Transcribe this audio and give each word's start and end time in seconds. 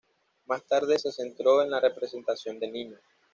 Más 0.47 0.63
tarde 0.65 0.97
se 0.97 1.11
centró 1.11 1.61
en 1.61 1.69
la 1.69 1.79
representación 1.79 2.59
de 2.59 2.71
niños. 2.71 3.01